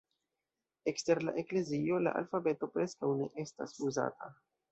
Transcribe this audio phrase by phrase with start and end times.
[0.91, 4.35] Ekster la eklezio la alfabeto preskaŭ ne estas uzata.